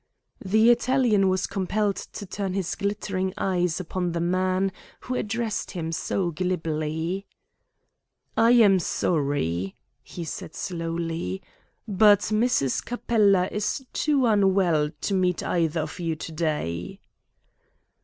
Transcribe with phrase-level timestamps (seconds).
[0.43, 5.91] The Italian was compelled to turn his glittering eyes upon the man who addressed him
[5.91, 7.27] so glibly.
[8.35, 11.43] "I am sorry," he said slowly,
[11.87, 12.83] "but Mrs.
[12.83, 16.99] Capella is too unwell to meet either of you to day."